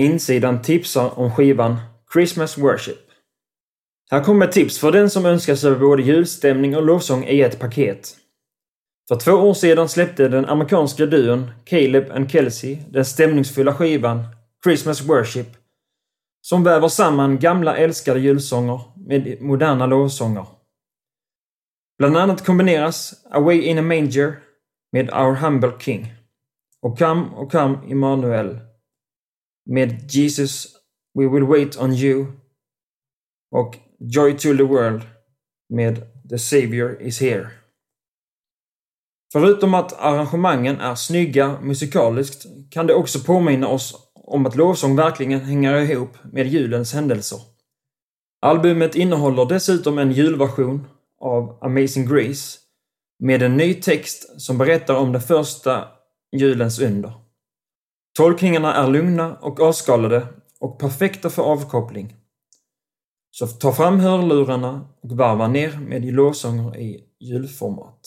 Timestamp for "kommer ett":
4.24-4.52